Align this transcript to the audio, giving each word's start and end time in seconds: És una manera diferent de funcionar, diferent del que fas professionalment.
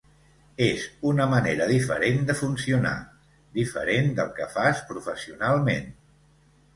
És 0.67 0.83
una 1.09 1.25
manera 1.33 1.67
diferent 1.71 2.23
de 2.29 2.35
funcionar, 2.39 2.93
diferent 3.57 4.09
del 4.21 4.31
que 4.39 4.49
fas 4.57 4.81
professionalment. 4.93 5.93